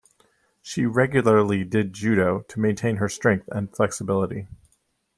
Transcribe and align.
She 0.63 0.87
regularly 0.87 1.63
did 1.63 1.93
judo 1.93 2.39
to 2.49 2.59
maintain 2.59 2.95
her 2.95 3.07
strength 3.07 3.47
and 3.51 3.71
flexibility. 3.71 4.47